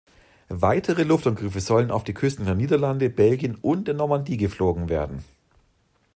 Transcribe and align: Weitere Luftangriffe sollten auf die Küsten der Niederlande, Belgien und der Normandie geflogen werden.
Weitere 0.57 1.03
Luftangriffe 1.03 1.59
sollten 1.61 1.91
auf 1.91 2.03
die 2.03 2.15
Küsten 2.15 2.45
der 2.47 2.55
Niederlande, 2.55 3.07
Belgien 3.11 3.53
und 3.61 3.87
der 3.87 3.93
Normandie 3.93 4.35
geflogen 4.37 4.89
werden. 4.89 5.23